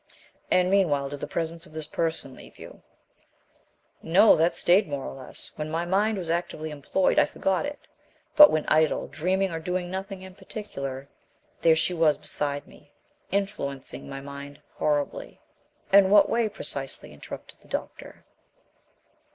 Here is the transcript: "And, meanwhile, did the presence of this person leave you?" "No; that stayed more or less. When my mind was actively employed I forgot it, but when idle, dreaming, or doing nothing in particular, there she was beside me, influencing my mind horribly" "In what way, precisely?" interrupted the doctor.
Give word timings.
"And, 0.49 0.71
meanwhile, 0.71 1.09
did 1.09 1.19
the 1.19 1.27
presence 1.27 1.67
of 1.67 1.73
this 1.73 1.85
person 1.85 2.33
leave 2.33 2.57
you?" 2.57 2.81
"No; 4.01 4.35
that 4.35 4.55
stayed 4.55 4.87
more 4.87 5.05
or 5.05 5.13
less. 5.13 5.51
When 5.57 5.69
my 5.69 5.85
mind 5.85 6.17
was 6.17 6.31
actively 6.31 6.71
employed 6.71 7.19
I 7.19 7.27
forgot 7.27 7.67
it, 7.67 7.77
but 8.35 8.49
when 8.49 8.65
idle, 8.65 9.05
dreaming, 9.07 9.51
or 9.51 9.59
doing 9.59 9.91
nothing 9.91 10.23
in 10.23 10.33
particular, 10.33 11.07
there 11.61 11.75
she 11.75 11.93
was 11.93 12.17
beside 12.17 12.65
me, 12.65 12.91
influencing 13.31 14.09
my 14.09 14.21
mind 14.21 14.59
horribly" 14.73 15.39
"In 15.93 16.09
what 16.09 16.27
way, 16.27 16.49
precisely?" 16.49 17.13
interrupted 17.13 17.59
the 17.61 17.67
doctor. 17.67 18.25